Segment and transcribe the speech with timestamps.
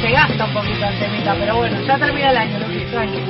[0.00, 3.26] Se gasta un poquito el temita, pero bueno, ya termina el año, Luqui, tranquilo.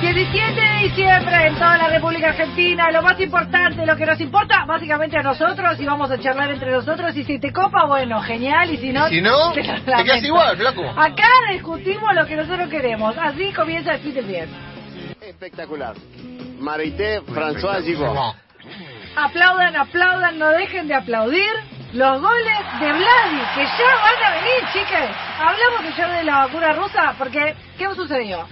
[0.00, 4.64] 17 de diciembre en toda la República Argentina, lo más importante, lo que nos importa
[4.66, 8.72] básicamente a nosotros y vamos a charlar entre nosotros y si te copa, bueno, genial
[8.72, 10.82] y si no, Si no, te te lo quedas igual, flaco.
[10.96, 14.48] Acá discutimos lo que nosotros queremos, así comienza el Twitter bien.
[15.20, 15.94] Espectacular.
[16.58, 18.16] Marité, François Gigot.
[19.16, 21.52] Aplaudan, aplaudan, no dejen de aplaudir
[21.92, 25.16] los goles de Vladi, que ya van a venir, chicas.
[25.38, 28.46] Hablamos ayer de la vacuna rusa, porque ¿qué sucedió?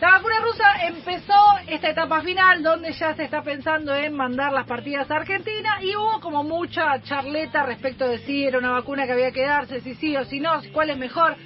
[0.00, 1.34] La vacuna rusa empezó
[1.66, 5.96] esta etapa final donde ya se está pensando en mandar las partidas a Argentina y
[5.96, 9.94] hubo como mucha charleta respecto de si era una vacuna que había que darse, si
[9.94, 11.36] sí o si no, cuál es mejor.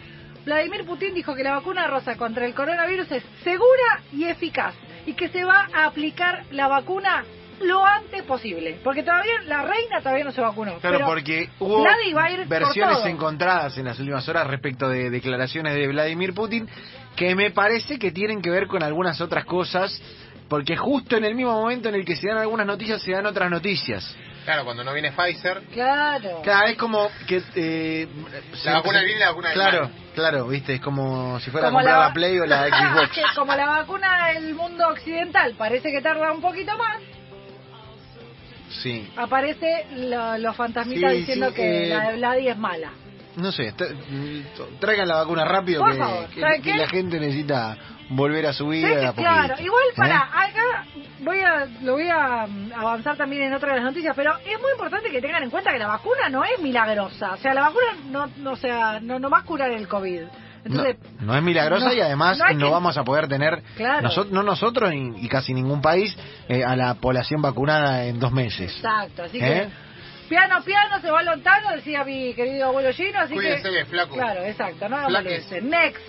[0.45, 4.75] Vladimir Putin dijo que la vacuna rusa contra el coronavirus es segura y eficaz
[5.07, 7.25] y que se va a aplicar la vacuna
[7.63, 8.79] lo antes posible.
[8.83, 10.79] Porque todavía la reina todavía no se vacunó.
[10.79, 14.47] Claro, pero porque hubo Vladi va a ir por versiones encontradas en las últimas horas
[14.47, 16.69] respecto de declaraciones de Vladimir Putin
[17.17, 20.01] que me parece que tienen que ver con algunas otras cosas,
[20.49, 23.27] porque justo en el mismo momento en el que se dan algunas noticias se dan
[23.27, 24.17] otras noticias.
[24.45, 26.41] Claro, cuando no viene Pfizer, Claro.
[26.43, 27.43] Claro, es como que...
[27.57, 28.09] eh,
[28.55, 29.93] se- vacuna viene y la vacuna del Claro, mal.
[30.15, 32.15] claro, viste, es como si fuera Como a comprar la- la...
[32.15, 33.35] Play o la Xbox.
[33.37, 36.97] Como la vacuna del mundo occidental parece que tarda un poquito más,
[38.83, 39.11] Sí.
[39.17, 42.91] aparece lo- los fantasmitas Sí, diciendo sí, que eh, la de Vladi es mala.
[43.37, 43.95] No sé, tra-
[44.81, 46.79] traigan la vacuna rápido Por que, favor, que- ¿saben que qué?
[46.79, 47.77] la gente necesita
[48.11, 48.89] volver a su vida.
[48.89, 50.19] Sí, de a claro, igual para ¿eh?
[50.51, 50.87] acá
[51.21, 54.61] voy a lo voy a mm, avanzar también en otra de las noticias, pero es
[54.61, 57.63] muy importante que tengan en cuenta que la vacuna no es milagrosa, o sea, la
[57.63, 60.23] vacuna no no o sea, no, no va a curar el COVID.
[60.65, 63.29] Entonces, no, no es milagrosa no- y además no no, hay que- vamos a poder
[63.29, 64.03] tener, Claro.
[64.09, 66.17] noso- no nosotros ni- y casi ningún país,
[66.49, 68.75] eh, a la población vacunada en dos meses.
[68.77, 69.41] exacto, así ¿Eh?
[69.41, 69.69] que
[70.29, 74.15] piano piano se va lontano, decía mi querido abuelo Gino, así Cuídense que flaco.
[74.15, 75.61] Claro, exacto, no moleste.
[75.63, 76.01] Next.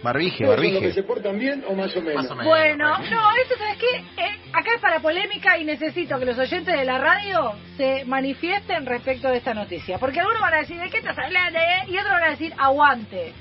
[0.00, 0.94] Barbije, ¿Todos son los que barbije.
[0.94, 2.22] se portan bien o más o menos?
[2.22, 2.46] Más o menos.
[2.46, 3.10] Bueno, bueno.
[3.16, 6.84] no, eso sabes qué, Eh, acá es para polémica y necesito que los oyentes de
[6.84, 10.98] la radio se manifiesten respecto de esta noticia, porque algunos van a decir, ¿de qué
[10.98, 11.58] estás hablando?
[11.58, 13.32] eh?" Y otros van a decir, aguante.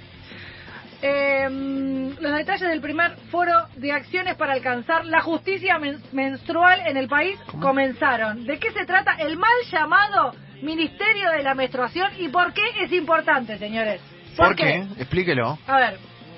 [1.01, 1.47] Eh,
[2.19, 7.07] los detalles del primer foro de acciones para alcanzar la justicia men- menstrual en el
[7.07, 8.45] país comenzaron.
[8.45, 12.91] ¿De qué se trata el mal llamado Ministerio de la Menstruación y por qué es
[12.91, 14.01] importante, señores?
[14.35, 14.85] ¿Por qué?
[14.97, 15.57] Explíquelo.
[15.67, 15.97] A ver,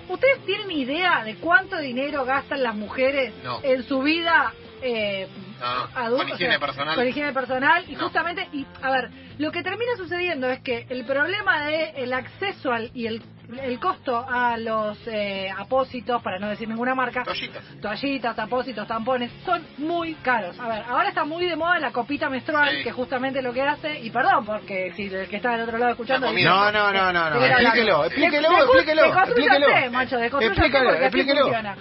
[0.09, 3.59] ¿ustedes tienen idea de cuánto dinero gastan las mujeres No.
[3.63, 5.27] en su vida eh,
[5.59, 5.65] No,
[5.95, 6.23] adulta?
[6.25, 6.95] con higiene personal.
[6.95, 7.85] Con higiene personal.
[7.89, 8.03] Y No.
[8.03, 12.71] justamente, y a ver, lo que termina sucediendo es que el problema de el acceso
[12.71, 13.21] al, y el,
[13.61, 17.63] el costo a los eh, apósitos, para no decir ninguna marca, Toallitas.
[17.81, 20.59] toallitas, apósitos, tampones, son muy caros.
[20.59, 22.83] A ver, ahora está muy de moda la copita menstrual, Sí.
[22.83, 25.91] que justamente lo que hace, y perdón, porque si el que está del otro lado
[25.91, 26.31] escuchando...
[26.31, 27.35] No, no, no, no, no.
[27.35, 29.91] ¿De qué era Explíquelo, explíquelo, explíquelo, explíquelo.
[29.91, 31.41] macho, explíquelo.
[31.43, 31.75] funciona.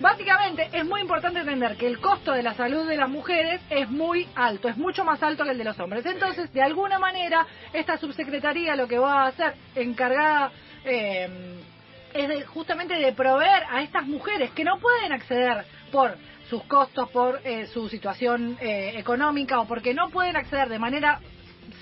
[0.00, 3.90] Básicamente es muy importante entender que el costo de la salud de las mujeres es
[3.90, 6.06] muy alto, es mucho más alto que el de los hombres.
[6.06, 10.50] Entonces, de alguna manera, esta subsecretaría lo que va a hacer, encargada
[10.84, 11.28] eh,
[12.14, 16.16] es de- justamente de proveer a estas mujeres que no pueden acceder por
[16.48, 21.20] sus costos, por eh, su situación eh, económica o porque no pueden acceder de manera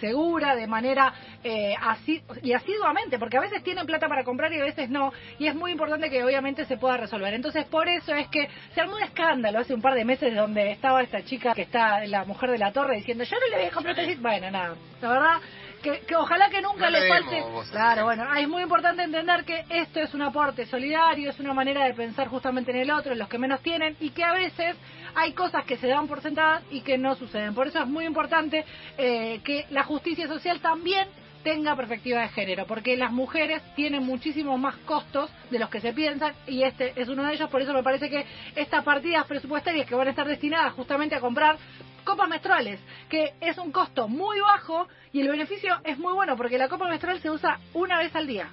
[0.00, 4.60] segura, de manera eh, asi- y asiduamente, porque a veces tienen plata para comprar y
[4.60, 7.32] a veces no, y es muy importante que obviamente se pueda resolver.
[7.32, 10.72] Entonces, por eso es que se armó un escándalo hace un par de meses donde
[10.72, 13.66] estaba esta chica que está, la mujer de la torre, diciendo, yo no le voy
[13.66, 14.16] a comprar este-".
[14.20, 15.36] Bueno, nada, la verdad
[15.82, 17.44] que, que ojalá que nunca No le falte...
[17.70, 21.54] Claro, bueno, ah, es muy importante entender que esto es un aporte solidario, es una
[21.54, 24.32] manera de pensar justamente en el otro, en los que menos tienen, y que a
[24.32, 24.76] veces
[25.14, 27.54] hay cosas que se dan por sentadas y que no suceden.
[27.54, 28.64] Por eso es muy importante
[28.96, 31.08] eh, que la justicia social también
[31.42, 35.92] tenga perspectiva de género, porque las mujeres tienen muchísimos más costos de los que se
[35.92, 38.26] piensan y este es uno de ellos, por eso me parece que
[38.56, 41.56] estas partidas presupuestarias que van a estar destinadas justamente a comprar
[42.04, 46.58] copas menstruales, que es un costo muy bajo y el beneficio es muy bueno, porque
[46.58, 48.48] la copa menstrual se usa una vez al día.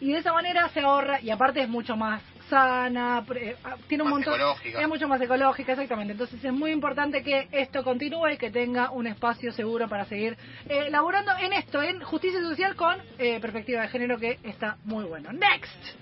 [0.00, 4.02] Y de esa manera se ahorra y aparte es mucho más sana, pre- ah, tiene
[4.02, 4.80] un Más montón ecológica.
[4.80, 6.12] es mucho más ecológica, exactamente.
[6.12, 10.36] Entonces es muy importante que esto continúe y que tenga un espacio seguro para seguir
[10.68, 15.04] eh, laburando en esto, en justicia social con eh, perspectiva de género que está muy
[15.04, 15.30] bueno.
[15.32, 15.96] Next.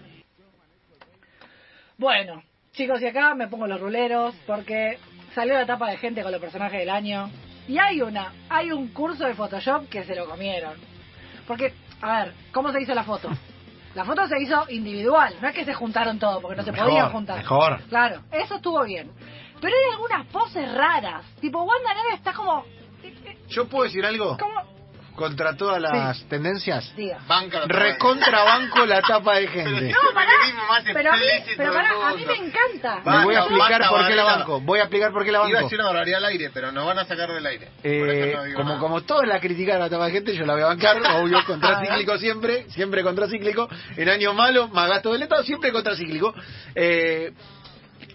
[1.99, 2.43] Bueno,
[2.73, 4.99] chicos, y acá me pongo los ruleros porque
[5.39, 7.31] salió la tapa de gente con los personajes del año
[7.69, 10.73] y hay una, hay un curso de Photoshop que se lo comieron.
[11.47, 13.31] Porque, a ver, ¿cómo se hizo la foto?
[13.95, 17.11] La foto se hizo individual, no es que se juntaron todos, porque no se podían
[17.11, 17.39] juntar.
[17.39, 17.81] mejor.
[17.89, 19.13] Claro, eso estuvo bien.
[19.61, 21.25] pero hay algunas poses raras.
[21.41, 22.65] Tipo, Wanda Nara está como...
[23.49, 24.37] ¿Yo puedo decir algo?
[24.39, 24.61] como
[25.19, 26.95] Contra todas las tendencias.
[26.97, 27.19] diga.
[27.27, 29.93] Banca la Recontrabanco la tapa de gente.
[29.99, 30.31] No, pará,
[30.93, 31.27] pero a mí,
[31.57, 33.03] pero pará, a mí me encanta.
[33.05, 34.61] Me voy a explicar basta, por qué la banco.
[34.61, 35.65] Voy a explicar por qué la Iba a banco.
[35.65, 37.69] decir una barbaridad al aire, pero nos van a sacar del aire.
[37.83, 38.81] Eh, no como, nada.
[38.81, 41.45] como todos la critican a la tapa de gente, yo la voy a bancar, obvio,
[41.45, 43.69] contracíclico siempre, siempre contracíclico.
[43.97, 46.33] En años malos, más gasto del Estado, siempre contracíclico.
[46.75, 47.33] Eh,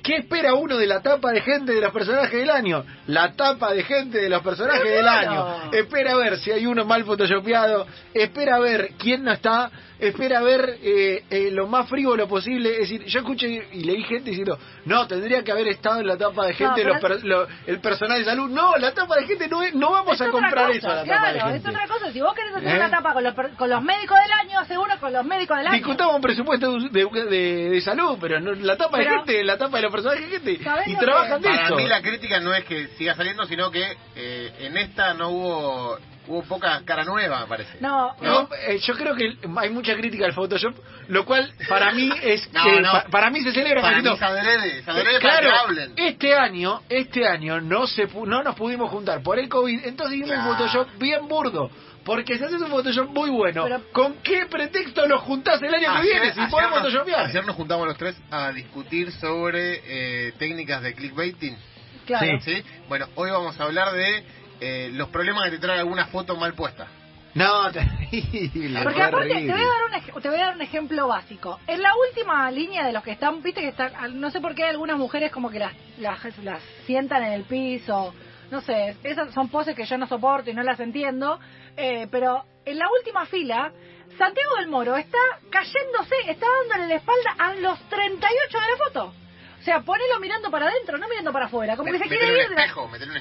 [0.04, 2.84] ¿Qué espera uno de la tapa de gente de los personajes del año?
[3.08, 5.72] La tapa de gente de los personajes del año.
[5.72, 11.24] Espera ver si hay uno mal photoshopeado, espera ver quién no está, espera ver eh,
[11.30, 12.72] eh, lo más frívolo posible.
[12.74, 16.18] Es decir, yo escuché y leí gente diciendo, no, tendría que haber estado en la
[16.18, 18.50] tapa de gente No, los pero per- lo- el personal de salud.
[18.50, 20.96] No, la tapa de gente no es, no vamos Es a comprar cosa, eso a
[20.96, 21.58] la claro, tapa de gente.
[21.70, 22.12] es otra cosa.
[22.12, 22.76] Si vos querés hacer ¿Eh?
[22.76, 25.68] una tapa con los, con los médicos del año, hace uno con los médicos del
[25.68, 25.78] año.
[25.78, 29.58] Discutamos un presupuesto de, de- de- de salud, pero no, la tapa de gente, la
[29.58, 30.63] tapa de los personajes de gente.
[30.63, 31.75] ¿Sabés Y trabajan de Para eso.
[31.75, 35.98] mí la crítica no es que siga saliendo, sino que eh, en esta no hubo
[36.28, 37.78] hubo poca cara nueva, me parece.
[37.80, 40.74] No, No, eh, yo creo que hay mucha crítica al Photoshop,
[41.10, 42.92] lo cual para mí es No, que no.
[42.92, 45.94] pa- para mí se celebra para mí es adrede, es adrede para Claro, que hablen.
[45.98, 50.20] este año, este año no se pu- no nos pudimos juntar por el COVID, entonces
[50.20, 50.56] hicimos un.
[50.58, 51.70] Photoshop bien burdo.
[52.06, 55.96] Porque si haces un Photoshop muy bueno, Pero- ¿con qué pretexto nos juntás el año
[55.96, 57.25] que viene si podemos nos- Photoshopear?
[57.28, 59.81] ayer nos juntamos los tres a discutir sobre
[60.28, 61.58] eh, técnicas de clickbaiting.
[62.06, 62.40] claro.
[62.42, 62.56] Sí.
[62.56, 62.64] ¿sí?
[62.90, 64.22] Bueno, hoy vamos a hablar de
[64.60, 66.88] eh, los problemas que te trae alguna foto mal puesta.
[67.36, 68.84] No, terrible.
[68.84, 71.60] Porque aparte, te voy, a dar un te voy a dar un ejemplo básico.
[71.68, 74.66] En la última línea de los que están, viste que están, no sé por qué
[74.66, 78.14] algunas mujeres como que las, las, las sientan en el piso,
[78.52, 81.40] no sé, esas son poses que yo no soporto y no las entiendo,
[81.76, 83.72] eh, pero en la última fila,
[84.18, 85.18] Santiago del Moro está
[85.50, 89.14] cayéndose, está dándole la espalda a los 38 de la foto.
[89.63, 91.77] O sea, ponelo mirando para adentro, no mirando para afuera.
[91.77, 92.65] Como que se quiere ir de la-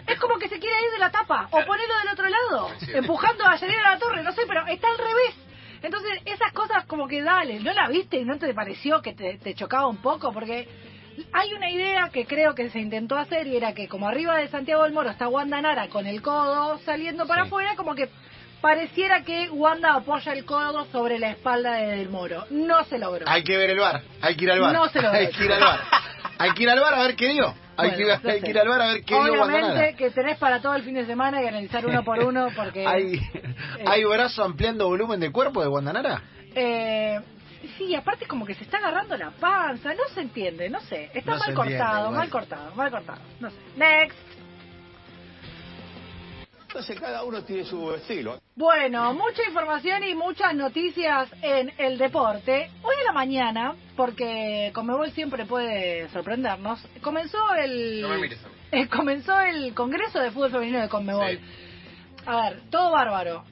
[0.08, 1.46] Es como que se quiere ir de la tapa.
[1.52, 2.68] O ponelo del otro lado.
[2.94, 4.24] Empujando a Yanira a la torre.
[4.24, 5.36] No sé, pero está al revés.
[5.84, 7.60] Entonces, esas cosas como que dale.
[7.60, 10.32] ¿No la viste y no te pareció que te, te chocaba un poco?
[10.32, 10.68] Porque
[11.32, 14.48] hay una idea que creo que se intentó hacer y era que como arriba de
[14.48, 17.46] Santiago del Moro está Wanda Nara con el codo saliendo para Sí.
[17.48, 18.08] afuera, como que
[18.60, 22.46] pareciera que Wanda apoya el codo sobre la espalda de Del Moro.
[22.50, 23.26] No se logró.
[23.28, 24.72] Hay que ver el bar, hay que ir al bar.
[24.72, 25.80] No se lo Hay que ir al bar.
[26.42, 27.54] Hay que ir al bar a ver qué dio.
[27.76, 28.44] Hay, Bueno, que, ir- no hay sé.
[28.44, 30.94] que ir al bar a ver qué dio Obviamente que tenés para todo el fin
[30.94, 32.86] de semana y analizar uno por uno porque...
[32.86, 36.22] ¿Hay, eh, ¿Hay brazo ampliando volumen de cuerpo de Guantanara?
[36.54, 37.18] Eh,
[37.78, 41.32] sí, aparte como que se está agarrando la panza, no se entiende, no sé, está
[41.32, 43.56] No mal entiende, cortado, mal cortado, mal cortado, no sé.
[43.76, 44.18] Next.
[46.72, 48.40] Entonces cada uno tiene su estilo.
[48.56, 52.70] Bueno, mucha información y muchas noticias en el deporte.
[52.82, 58.48] Hoy a la mañana, porque Comebol siempre puede sorprendernos, comenzó el No me mires a
[58.48, 58.54] mí.
[58.70, 61.28] eh, comenzó el Congreso de Fútbol Femenino de Conmebol.
[61.32, 61.38] Sí.
[62.24, 63.44] A ver, todo bárbaro.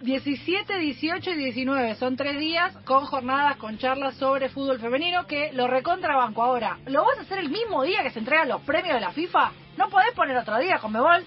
[0.00, 5.52] 17, 18 y 19 son tres días con jornadas, con charlas sobre fútbol femenino que
[5.52, 6.42] lo recontrabanco.
[6.42, 9.12] Ahora, ¿lo vas a hacer el mismo día que se entregan los premios de la
[9.12, 9.52] FIFA?
[9.76, 11.24] ¿No podés poner otro día, Conmebol?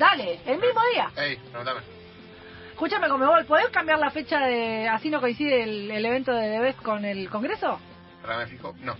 [0.00, 1.10] Dale, el mismo día.
[1.14, 1.80] Ey, pregúntame.
[2.70, 4.88] Escúchame, Conmebol, ¿podés cambiar la fecha de...
[4.88, 7.78] así no coincide el, el evento de Debes con el Congreso?
[8.22, 8.74] Ahora me fijo.
[8.80, 8.94] No.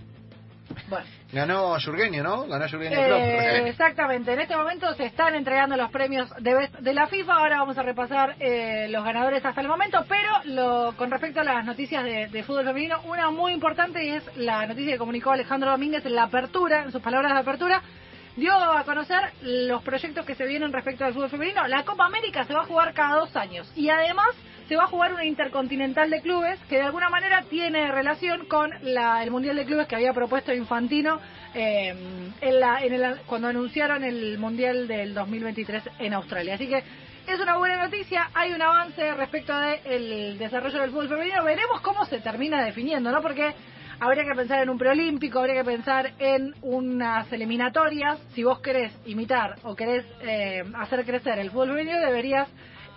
[0.89, 1.05] Bueno.
[1.33, 2.45] Ganó Yurgueño, ¿no?
[2.45, 3.67] Ganó Yurgueño Eh, Klopp.
[3.67, 7.57] exactamente, en este momento se están entregando los premios de, Best de la FIFA, ahora
[7.57, 11.65] vamos a repasar eh, los ganadores hasta el momento, pero lo, con respecto a las
[11.65, 15.71] noticias de, de fútbol femenino, una muy importante y es la noticia que comunicó Alejandro
[15.71, 17.81] Domínguez en la apertura, en sus palabras de apertura,
[18.35, 21.67] dio a conocer los proyectos que se vienen respecto al fútbol femenino.
[21.67, 24.27] La Copa América se va a jugar cada dos años y además
[24.67, 28.71] se va a jugar una intercontinental de clubes que de alguna manera tiene relación con
[28.83, 31.19] la- el Mundial de Clubes que había propuesto Infantino
[31.53, 31.93] eh,
[32.39, 36.55] en la, en el- cuando anunciaron el Mundial del 2023 en Australia.
[36.55, 36.81] Así que
[37.27, 41.43] es una buena noticia, hay un avance respecto del desarrollo del fútbol femenino.
[41.43, 43.21] Veremos cómo se termina definiendo, ¿no?
[43.21, 43.53] Porque
[44.01, 48.19] habría que pensar en un preolímpico, habría que pensar en unas eliminatorias.
[48.33, 52.47] Si vos querés imitar o querés eh, hacer crecer el fútbol femenino, deberías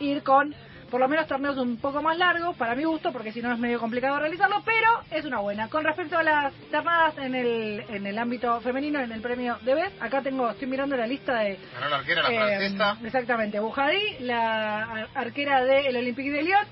[0.00, 0.54] ir con
[0.90, 3.58] por lo menos torneos un poco más largos, para mi gusto, porque si no es
[3.58, 5.68] medio complicado realizarlo, pero es una buena.
[5.68, 9.74] Con respecto a las ternadas en el, en el ámbito femenino, en el premio de
[9.74, 11.58] BES, acá tengo, estoy mirando la lista de...
[11.74, 12.98] Ganó la arquera, la eh, francesa.
[13.06, 16.64] Exactamente, Bujadí, la ar- arquera del Olympique de Lyon,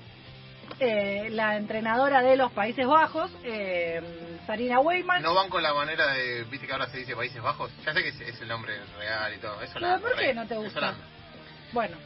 [0.79, 4.01] eh, la entrenadora de los Países Bajos, eh,
[4.45, 5.21] Sarina Weyman.
[5.21, 6.43] No van con la manera de.
[6.45, 7.71] Viste que ahora se dice Países Bajos.
[7.85, 9.61] Ya sé que es, es el nombre real y todo.
[9.61, 10.95] Eso ¿por qué no te gusta?
[11.71, 11.97] Bueno.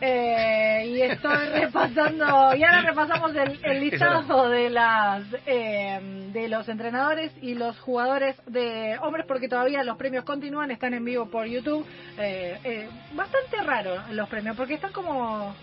[0.00, 6.68] Eh, y estoy repasando, y ahora repasamos el, el listado de las eh, de los
[6.68, 11.46] entrenadores y los jugadores de hombres porque todavía los premios continúan, están en vivo por
[11.46, 11.86] YouTube.
[12.18, 15.54] Eh, eh, bastante raro los premios porque están como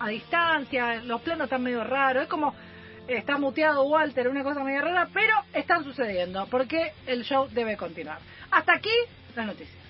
[0.00, 2.54] a distancia, los planos están medio raros, es como
[3.06, 8.18] está muteado Walter, una cosa medio rara, pero están sucediendo porque el show debe continuar.
[8.50, 8.90] Hasta aquí
[9.34, 9.87] las noticias.